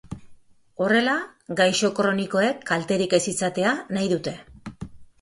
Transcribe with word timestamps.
Horrela, 0.85 1.13
gaixo 1.59 1.93
kronikoek 2.01 2.65
kalterik 2.73 3.17
ez 3.21 3.23
izatea 3.37 3.79
nahi 3.97 4.15
dute. 4.19 4.39